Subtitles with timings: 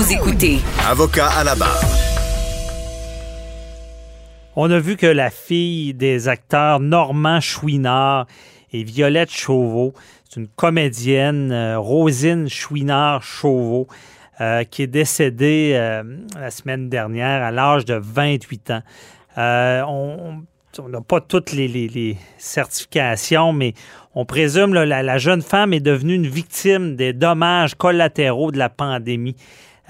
[0.00, 1.78] Vous écoutez Avocat à la barre.
[4.56, 8.24] On a vu que la fille des acteurs Normand Chouinard
[8.72, 9.92] et Violette Chauveau,
[10.26, 13.88] c'est une comédienne, euh, Rosine Chouinard-Chauveau,
[14.40, 16.02] euh, qui est décédée euh,
[16.34, 18.82] la semaine dernière à l'âge de 28 ans.
[19.36, 20.42] Euh, on
[20.88, 23.74] n'a pas toutes les, les- les certifications, mais
[24.14, 28.56] on présume que la, la jeune femme est devenue une victime des dommages collatéraux de
[28.58, 29.36] la pandémie.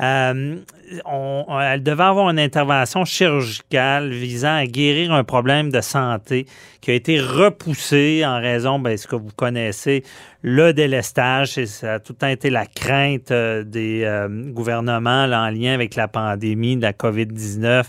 [0.00, 0.56] Euh,
[1.04, 6.46] on- elle devait avoir une intervention chirurgicale visant à guérir un problème de santé
[6.80, 10.02] qui a été repoussé en raison, ben, ce que vous connaissez,
[10.42, 11.58] le délestage?
[11.58, 15.50] Et ça a tout le temps été la crainte euh, des euh, gouvernements là, en
[15.50, 17.84] lien avec la pandémie de la COVID-19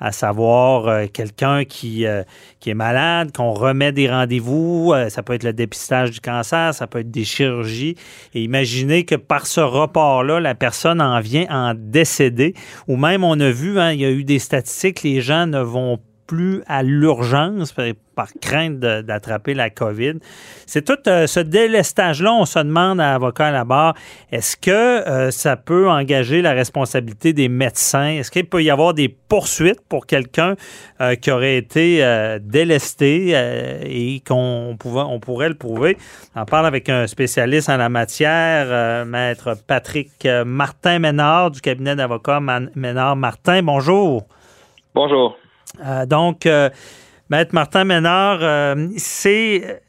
[0.00, 2.22] à savoir euh, quelqu'un qui, euh,
[2.60, 6.72] qui est malade, qu'on remet des rendez-vous, euh, ça peut être le dépistage du cancer,
[6.74, 7.96] ça peut être des chirurgies,
[8.34, 12.54] et imaginez que par ce report-là, la personne en vient en décéder,
[12.86, 15.60] ou même on a vu, hein, il y a eu des statistiques, les gens ne
[15.60, 15.98] vont
[16.28, 17.72] plus à l'urgence
[18.14, 20.14] par, crainte d'attraper la COVID.
[20.66, 23.94] C'est tout euh, ce délestage-là, on se demande à avocat à la barre,
[24.30, 28.10] est-ce que euh, ça peut engager la responsabilité des médecins?
[28.10, 30.56] Est-ce qu'il peut y avoir des poursuites pour quelqu'un
[31.00, 31.78] euh, qui aurait été
[32.42, 33.30] délesté
[33.82, 35.96] et qu'on pourrait le prouver?
[36.36, 42.40] On parle avec un spécialiste en la matière, maître Patrick Martin Ménard du cabinet d'avocats
[42.74, 43.62] Ménard Martin.
[43.62, 44.26] Bonjour.
[44.94, 45.36] Bonjour.
[45.84, 46.70] Euh, donc, euh,
[47.30, 49.82] Maître Martin Ménard, euh, c'est.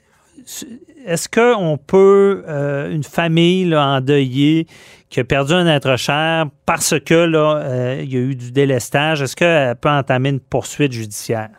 [1.05, 4.67] Est-ce qu'on peut, euh, une famille là, endeuillée
[5.09, 8.51] qui a perdu un être cher parce que là, euh, il y a eu du
[8.51, 11.49] délestage, est-ce qu'elle peut entamer une poursuite judiciaire?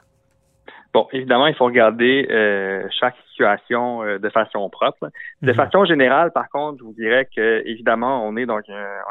[0.93, 5.11] Bon, évidemment, il faut regarder euh, chaque situation de façon propre.
[5.41, 5.55] De Mhm.
[5.57, 8.59] façon générale, par contre, je vous dirais que évidemment, on est dans on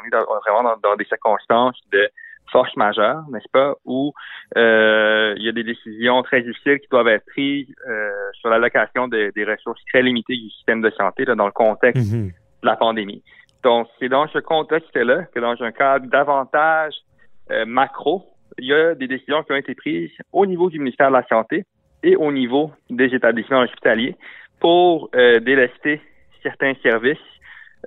[0.05, 2.09] est dans- vraiment dans, dans des circonstances de
[2.51, 4.13] force majeure, n'est-ce pas, où
[4.57, 9.07] euh, il y a des décisions très difficiles qui doivent être prises euh, sur l'allocation
[9.07, 12.27] de- des ressources très limitées du système de santé là, dans le contexte Mhm.
[12.27, 13.23] de la pandémie.
[13.63, 16.93] Donc, c'est dans ce contexte-là que dans un cadre davantage
[17.51, 18.25] euh, macro,
[18.57, 21.25] il y a des décisions qui ont été prises au niveau du ministère de la
[21.27, 21.65] Santé
[22.03, 24.15] et au niveau des établissements hospitaliers
[24.59, 25.99] pour euh, délester
[26.43, 27.17] certains services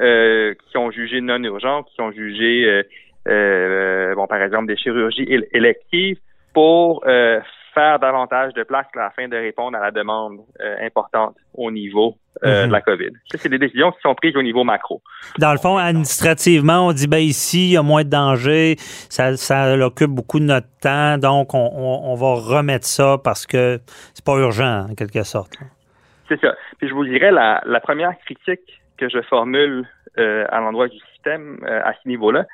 [0.00, 2.83] euh, qui sont jugés non urgents, qui sont jugés, euh,
[3.27, 6.19] bon, par exemple, des chirurgies éle- électives
[6.55, 7.41] pour euh,
[7.75, 12.62] faire davantage de place afin de répondre à la demande euh, importante au niveau euh,
[12.62, 12.66] Mhm.
[12.69, 13.11] de la COVID.
[13.31, 15.00] Ça, c'est des décisions qui sont prises au niveau macro.
[15.38, 19.37] Dans le fond, administrativement, on dit ben ici, il y a moins de danger, ça,
[19.37, 23.78] ça occupe beaucoup de notre temps, donc on, on- on va remettre ça parce que
[24.12, 25.53] c'est pas urgent, en quelque sorte.
[26.28, 26.55] C'est ça.
[26.78, 29.87] Puis je vous dirais, la, la première critique que je formule
[30.19, 32.44] euh, à l'endroit du système euh, à ce niveau-là,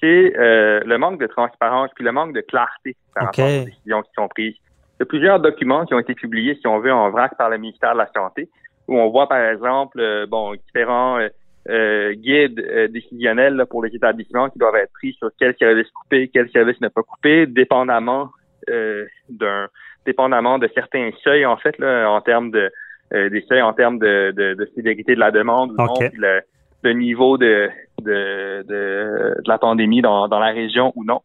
[0.00, 4.02] c'est euh, le manque de transparence puis le manque de clarté par rapport aux décisions
[4.02, 4.54] qui sont prises.
[5.00, 7.48] Il y a plusieurs documents qui ont été publiés, si on veut, en vrac par
[7.48, 8.48] le ministère de la Santé,
[8.86, 11.28] où on voit, par exemple, euh, bon, différents euh,
[11.68, 16.30] euh, guides décisionnels là, pour les établissements qui doivent être pris sur quel service couper,
[16.32, 18.30] quel service ne pas couper, dépendamment
[19.28, 19.68] d'un
[20.06, 22.70] dépendamment de certains seuils, en fait, là, en termes de
[23.12, 26.10] des seuils en termes de, de, de sévérité de la demande ou non, OK.
[26.10, 26.42] puis le,
[26.84, 27.68] le niveau de,
[28.00, 31.20] de, de, de la pandémie dans, dans la région ou non.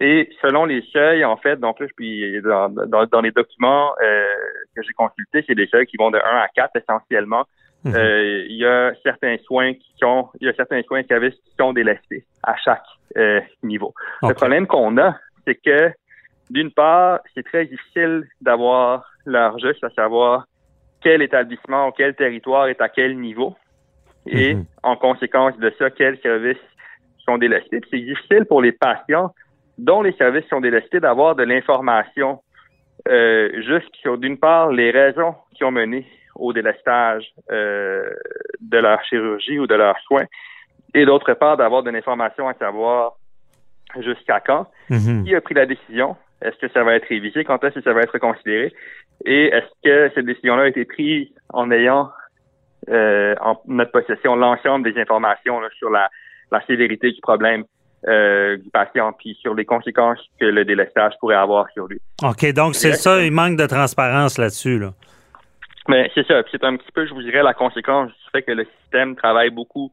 [0.00, 4.24] Et selon les seuils, en fait, donc là, puis dans, dans, dans les documents euh,
[4.76, 7.44] que j'ai consultés, c'est des seuils qui vont de 1 à 4 essentiellement.
[7.84, 7.94] Mhm.
[7.94, 11.34] Euh, il y a certains soins qui sont, il y a certains soins et services
[11.34, 12.84] qui sont délestés à chaque
[13.16, 13.92] euh, niveau.
[14.22, 15.16] Le problème qu'on a,
[15.46, 15.92] c'est que
[16.50, 20.46] d'une part, c'est très difficile d'avoir l'heure juste, à savoir
[21.00, 23.56] quel établissement quel territoire est à quel niveau
[24.30, 24.64] et Mhm.
[24.82, 26.56] en conséquence de ça, quels services
[27.24, 27.80] sont délestés.
[27.90, 29.34] C'est difficile pour les patients
[29.78, 32.40] dont les services sont délestés d'avoir de l'information
[33.08, 38.10] euh, juste sur, d'une part, les raisons qui ont mené au délestage euh,
[38.60, 40.24] de leur chirurgie ou de leurs soins,
[40.94, 43.12] et d'autre part, d'avoir de l'information à savoir
[44.00, 45.24] jusqu'à quand, Mhm.
[45.24, 47.92] qui a pris la décision, est-ce que ça va être révisé, quand est-ce que ça
[47.92, 48.72] va être considéré,
[49.24, 52.10] et est-ce que cette décision-là a été prise en ayant
[52.90, 56.08] euh, en notre possession l'ensemble des informations là, sur la,
[56.50, 57.64] la sévérité du problème
[58.06, 61.98] euh, du patient, puis sur les conséquences que le délestage pourrait avoir sur lui.
[62.22, 64.78] OK, donc c'est ça, il manque de transparence là-dessus.
[64.78, 64.92] Là.
[65.88, 68.42] Mais c'est ça, puis c'est un petit peu, je vous dirais, la conséquence du fait
[68.42, 69.90] que le système travaille beaucoup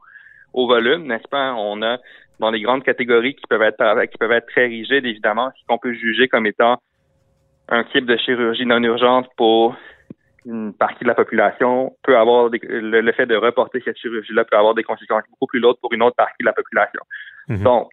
[0.54, 1.54] au volume, n'est-ce pas?
[1.56, 1.98] On a
[2.40, 5.78] dans les grandes catégories qui peuvent être qui peuvent être très rigides, évidemment, ce qu'on
[5.78, 6.78] peut juger comme étant
[7.70, 9.76] un type de chirurgie non urgente pour
[10.46, 14.46] une partie de la population peut avoir des, le, le, fait de reporter cette chirurgie-là
[14.46, 17.02] peut avoir des conséquences beaucoup plus lourdes pour une autre partie de la population.
[17.48, 17.64] Mhm.
[17.64, 17.90] Donc,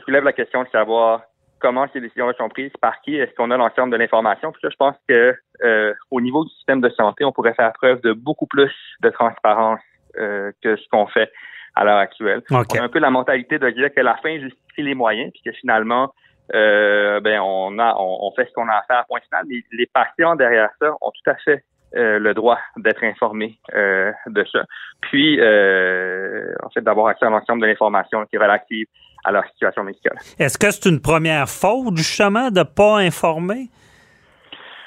[0.00, 1.22] soulève la question de savoir
[1.60, 4.52] comment ces décisions sont prises, par qui, est-ce qu'on a l'ensemble de l'information.
[4.52, 7.72] Puis là, je pense que euh, au niveau du système de santé, on pourrait faire
[7.72, 8.72] preuve de beaucoup plus
[9.02, 9.80] de transparence
[10.18, 11.30] euh, que ce qu'on fait
[11.74, 12.42] à l'heure actuelle.
[12.50, 15.42] On a un peu la mentalité de dire que la fin justifie les moyens, puis
[15.42, 16.12] que finalement,
[16.54, 19.44] euh, ben on a on, fait ce qu'on a à faire point final.
[19.48, 21.64] Mais les patients derrière ça ont tout à fait
[21.96, 24.64] euh, le droit d'être informés euh, de ça.
[25.00, 28.86] Puis euh, en fait d'avoir accès à l'ensemble de l'information qui est relative
[29.24, 30.16] à leur situation médicale.
[30.38, 33.68] Est-ce que c'est une première faute justement de pas informer?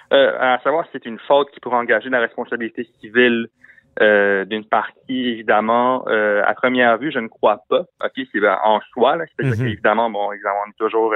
[0.09, 3.49] à savoir si c'est une faute qui pourrait engager la responsabilité civile
[3.99, 7.81] d'une partie, évidemment, à première vue, je ne crois pas.
[7.81, 9.25] OK, c'est en soi, là.
[9.37, 11.13] C'est mm évidemment, bon, évidemment, on est toujours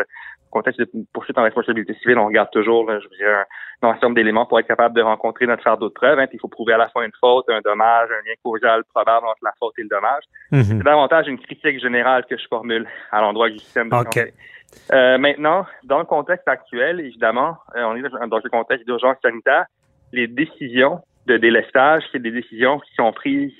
[0.51, 3.43] contexte de poursuite en responsabilité civile, on regarde toujours, je veux dire,
[3.81, 6.19] un, ensemble d'éléments pour être capable de rencontrer notre fardeau de preuve.
[6.19, 9.25] Hein, il faut prouver à la fois une faute, un dommage, un lien causal probable
[9.25, 10.23] entre la faute et le dommage.
[10.51, 10.63] Mhm.
[10.63, 14.33] C'est davantage une critique générale que je formule à l'endroit du système de santé.
[14.93, 19.65] Euh, maintenant, dans le contexte actuel, évidemment, on est dans un contexte d'urgence sanitaire.
[20.13, 23.53] Les décisions de délestage, c'est des décisions qui sont prises,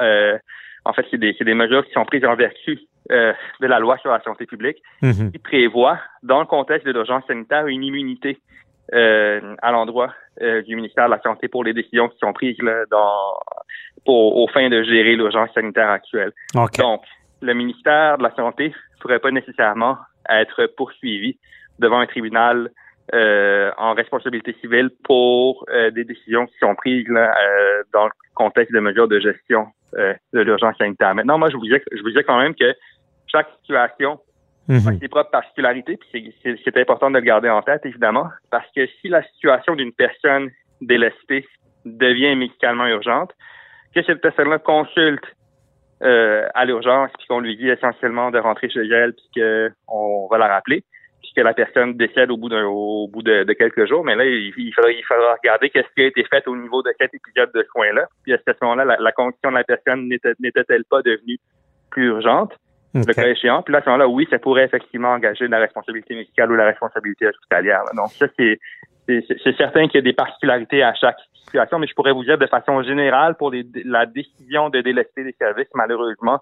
[0.00, 0.38] euh,
[0.84, 2.78] en fait, c'est des, des, mesures qui sont prises en vertu
[3.10, 5.32] euh, de la loi sur la santé publique, mhm.
[5.32, 8.38] qui prévoit, dans le contexte de l'urgence sanitaire, une immunité
[8.94, 10.12] euh, à l'endroit
[10.42, 13.34] euh, du ministère de la Santé pour les décisions qui sont prises là, dans,
[14.04, 16.32] pour, au fin de gérer l'urgence sanitaire actuelle.
[16.54, 17.02] Donc,
[17.42, 19.98] le ministère de la Santé ne pourrait pas nécessairement
[20.28, 21.38] être poursuivi
[21.78, 22.70] devant un tribunal
[23.14, 28.74] euh, en responsabilité civile pour euh, des décisions qui sont prises euh, dans le contexte
[28.74, 31.14] de mesures de gestion de l'urgence sanitaire.
[31.14, 32.74] Maintenant, moi, je vous disais, je vous disais quand même que
[33.26, 34.18] chaque situation
[34.68, 34.88] mhm.
[34.88, 38.86] a ses propres particularités, puis c'est important de le garder en tête, évidemment, parce que
[39.00, 40.50] si la situation d'une personne
[40.80, 41.46] délestée
[41.84, 43.32] devient médicalement urgente,
[43.94, 45.24] que cette personne-là consulte
[46.00, 50.48] à l'urgence, puis qu'on lui dit essentiellement de rentrer chez elle, puis qu'on va la
[50.48, 50.84] rappeler,
[51.36, 54.72] que la personne décède au bout au bout de, quelques jours, mais là, il, il,
[54.72, 57.64] faudra, il faudra regarder qu'est-ce qui a été fait au niveau de cet épisode de
[57.72, 58.08] soins-là.
[58.24, 61.38] Puis à ce moment-là, la, condition de la personne n'était-elle pas devenue
[61.90, 62.52] plus urgente,
[63.04, 63.62] le cas échéant.
[63.62, 66.66] Puis là, à ce moment-là, oui, ça pourrait effectivement engager la responsabilité médicale ou la
[66.66, 67.82] responsabilité hospitalière.
[67.94, 68.58] Donc ça, c'est
[69.06, 72.38] c'est certain qu'il y a des particularités à chaque situation, mais je pourrais vous dire
[72.38, 76.40] de façon générale, pour les, la décision de délester des services, malheureusement,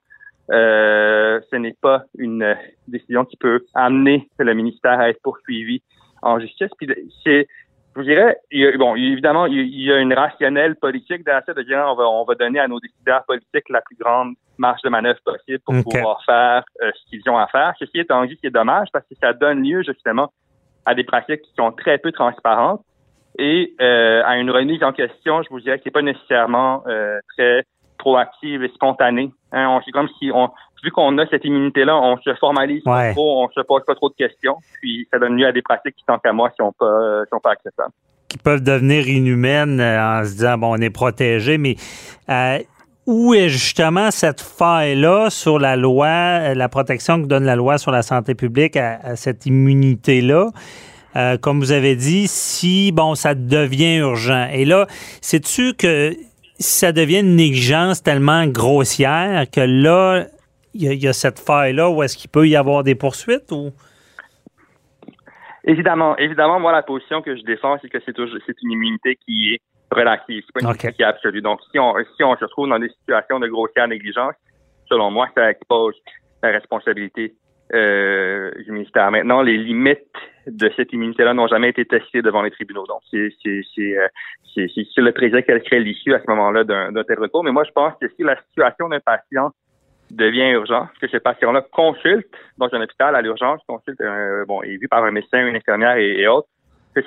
[0.51, 2.57] euh, ce n'est pas une
[2.89, 5.83] décision qui peut amener le ministère à être poursuivi
[6.23, 6.71] en justice.
[6.79, 6.89] Puis
[7.23, 7.47] c'est,
[7.94, 8.37] je vous dirais,
[8.76, 12.25] bon, évidemment, il y a une rationnelle politique derrière ça de dire on va, on
[12.25, 16.25] va donner à nos décideurs politiques la plus grande marge de manœuvre possible pour pouvoir
[16.25, 17.73] faire euh, ce qu'ils ont à faire.
[17.79, 20.32] Ceci étant dit, c'est dommage parce que ça donne lieu justement
[20.87, 22.82] à des pratiques qui sont très peu transparentes
[23.38, 26.82] et euh, à une remise en question, je vous dirais, qui n'est pas nécessairement
[27.37, 27.64] très
[27.99, 29.32] proactive et spontanée.
[29.52, 30.50] Hein, c'est comme si on,
[30.85, 34.11] vu qu'on a cette immunité-là, on se formalise pas trop, on se pose pas trop
[34.11, 37.23] de questions, puis ça donne lieu à des pratiques qui, tant qu'à moi, sont pas,
[37.33, 37.93] sont pas acceptables.
[38.29, 41.77] Qui peuvent devenir inhumaines euh, en se disant, bon, on est protégé, mais
[42.29, 42.59] euh,
[43.07, 47.79] où est justement cette faille-là sur la loi, euh, la protection que donne la loi
[47.79, 50.51] sur la santé publique à, cette immunité-là?
[51.43, 54.49] comme vous avez dit, si, bon, ça devient urgent.
[54.53, 54.89] Et là,
[55.21, 56.13] sais-tu que
[56.59, 60.27] ça devient une négligence tellement grossière que là,
[60.75, 63.71] il y, a cette faille-là où est-ce qu'il peut y avoir des poursuites ou?
[65.64, 68.16] Évidemment, évidemment, moi, la position que je défends, c'est que c'est
[68.62, 70.43] une immunité qui est relative.
[70.47, 71.40] C'est pas une immunité qui est absolue.
[71.40, 74.35] Donc, si on, si on se retrouve dans des situations de grossière négligence,
[74.88, 75.95] selon moi, ça expose
[76.43, 77.35] la responsabilité
[77.73, 79.11] euh, du ministère.
[79.11, 80.00] Maintenant, les limites
[80.47, 82.87] de cette immunité-là n'ont jamais été testées devant les tribunaux.
[82.87, 83.31] Donc, c'est
[83.78, 84.09] euh,
[84.57, 87.43] le président qui serait l'issue à ce moment-là d'un tel recours.
[87.43, 89.50] Mais moi, je pense que si la situation d'un patient
[90.16, 92.28] devient urgente, que ce patient-là consulte
[92.59, 95.97] dans un hôpital à l'urgence, consulte, euh, bon, est vu par un médecin, une infirmière
[95.97, 96.49] et, autres,
[96.94, 97.00] que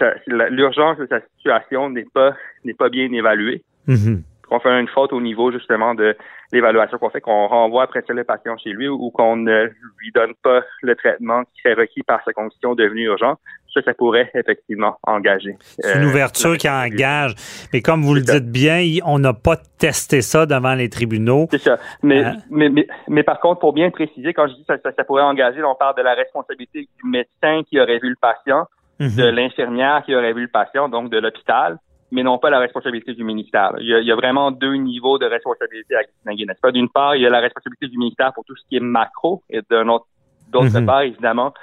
[0.50, 2.36] l'urgence de sa situation n'est pas
[2.66, 3.64] n'est pas bien évaluée.
[3.88, 6.16] Mm-hmm qu'on fait une faute au niveau justement de
[6.52, 10.12] l'évaluation qu'on fait, qu'on renvoie après ça le patient chez lui ou qu'on ne lui
[10.14, 13.40] donne pas le traitement qui serait requis par sa condition devenue urgente,
[13.80, 15.56] ça, ça pourrait effectivement engager.
[15.60, 17.36] C'est une euh, ouverture qui engage.
[17.74, 21.48] Mais comme vous le dites bien, on n'a pas testé ça devant les tribunaux.
[21.52, 21.78] C'est ça.
[22.04, 25.04] Mais, euh, mais, mais, mais, par contre, pour bien préciser, quand je dis ça, ça,
[25.04, 28.66] pourrait engager, on parle de la responsabilité du médecin qui aurait vu le patient,
[29.00, 29.16] mhm.
[29.16, 31.78] de l'infirmière qui aurait vu le patient, donc de l'hôpital
[32.12, 33.74] mais non pas la responsabilité du ministère.
[33.80, 36.72] Il y, a, vraiment deux niveaux de responsabilité à distinguer, n'est-ce pas?
[36.72, 39.44] D'une part, il y a la responsabilité du ministère pour tout ce qui est macro,
[39.50, 40.08] et d'un autre,
[40.50, 40.86] d'autre mhm.
[40.86, 41.54] part, évidemment,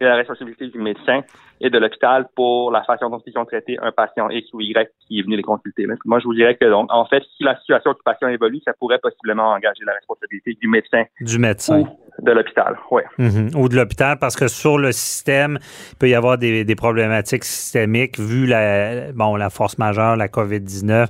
[0.00, 1.22] il y a la responsabilité du médecin.
[1.62, 4.90] Et de l'hôpital pour la façon dont ils ont traité un patient X ou Y
[5.06, 5.86] qui est venu les consulter.
[6.04, 8.72] moi, je vous dirais que, donc, en fait, si la situation du patient évolue, ça
[8.78, 11.04] pourrait possiblement engager la responsabilité du médecin.
[11.20, 11.84] Du médecin.
[12.18, 13.02] de l'hôpital, oui.
[13.18, 13.56] Mm-hmm.
[13.56, 15.58] Ou de l'hôpital, parce que sur le système,
[15.92, 20.26] il peut y avoir des, des problématiques systémiques vu la, bon, la force majeure, la
[20.26, 21.06] COVID-19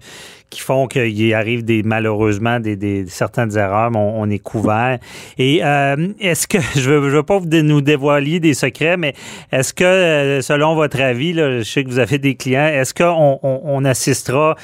[0.53, 4.99] qui font qu'il arrive des malheureusement des, des certaines erreurs, mais on, est couvert.
[5.39, 9.15] Et euh, est-ce que je veux, je veux pas vous nous dévoiler des secrets, mais
[9.51, 13.39] est-ce que euh, selon votre avis, je sais que vous avez des clients, est-ce qu'on
[13.43, 14.55] on, assistera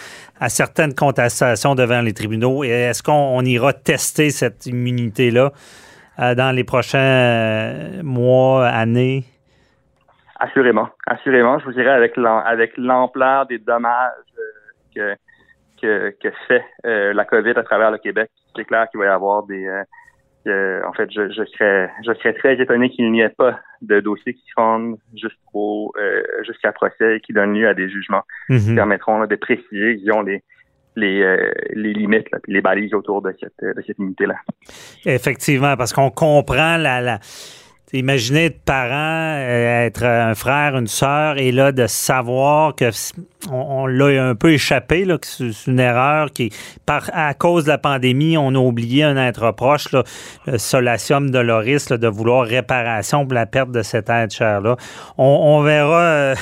[0.40, 5.52] à certaines contestations devant les tribunaux et est-ce qu'on ira tester cette immunité là
[6.20, 9.24] euh, dans les prochains mois, années?
[10.38, 11.58] Assurément, assurément.
[11.58, 14.12] Je vous dirais avec l'ampleur des dommages
[14.94, 15.16] que
[15.80, 16.12] que,
[16.48, 19.64] fait euh, la COVID à travers le Québec, c'est clair qu'il va y avoir des.
[20.46, 24.34] Euh, en fait, je, serais, je serais très étonné qu'il n'y ait pas de dossiers
[24.34, 28.54] qui se rendent jusqu'au euh, jusqu'à procès et qui donnent lieu à des jugements qui
[28.70, 28.76] mhm.
[28.76, 30.42] permettront de préciser, disons, les,
[30.96, 34.36] les, les limites, là, les balises autour de cette, de cette unité-là.
[35.04, 37.18] Effectivement, parce qu'on comprend la, la
[37.94, 42.90] Imaginez être parent, euh, être un frère, une sœur, et là, de savoir que
[43.50, 46.50] on, l'a un peu échappé, là, que c'est une erreur qui,
[46.86, 50.02] à cause de la pandémie, on a oublié un être proche, là,
[50.46, 54.76] le solatium doloris, là, de vouloir réparation pour la perte de cet être cher-là.
[55.16, 56.34] On, verra, euh,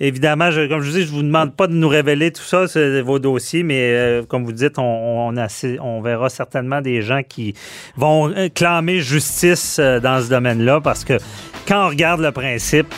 [0.00, 2.64] évidemment, je, comme je vous dis, je vous demande pas de nous révéler tout ça,
[3.04, 5.34] vos dossiers, mais euh, comme vous dites, on,
[5.80, 7.54] on verra certainement des gens qui
[7.96, 11.18] vont clamer justice dans ce domaine là parce que
[11.66, 12.92] quand on regarde le principe,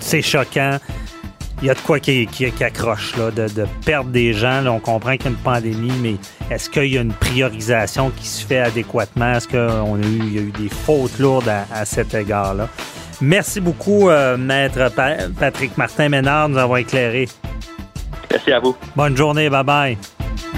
[0.00, 0.78] c'est choquant.
[1.62, 2.28] Il y a de quoi qui,
[2.60, 4.66] accroche, là, de, perdre des gens.
[4.66, 6.16] on comprend qu'il y a une pandémie, mais
[6.50, 9.32] est-ce qu'il y a une priorisation qui se fait adéquatement?
[9.32, 12.68] Est-ce qu'il a eu, des fautes lourdes à, cet égard-là?
[13.22, 14.90] Merci beaucoup, euh, Maître
[15.40, 17.26] Patrick Martin-Ménard, de nous avoir éclairé.
[18.30, 18.76] Merci à vous.
[18.94, 19.48] Bonne journée.
[19.48, 19.96] Bye-bye.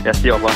[0.05, 0.53] Merci, au revoir.